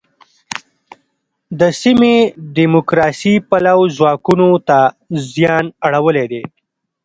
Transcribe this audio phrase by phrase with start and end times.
[1.59, 2.15] د سیمې
[2.57, 4.79] دیموکراسي پلوو ځواکونو ته
[5.31, 6.43] زیان اړولی دی.